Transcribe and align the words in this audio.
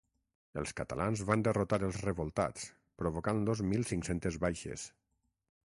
Els 0.61 0.71
catalans 0.79 1.21
van 1.27 1.43
derrotar 1.47 1.79
els 1.89 1.99
revoltats, 2.07 2.65
provocant-los 3.03 3.63
mil 3.75 3.87
cinc-centes 3.93 4.43
baixes. 4.47 4.91